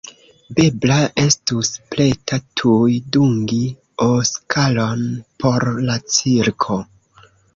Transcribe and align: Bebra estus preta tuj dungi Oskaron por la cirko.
Bebra 0.59 0.95
estus 1.23 1.67
preta 1.95 2.39
tuj 2.61 2.95
dungi 3.17 3.59
Oskaron 4.07 5.05
por 5.43 5.67
la 5.91 5.99
cirko. 6.17 6.83